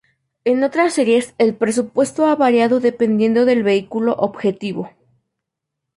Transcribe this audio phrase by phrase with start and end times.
[0.45, 4.89] En otras series el presupuesto ha variado, dependiendo del vehículo objetivo.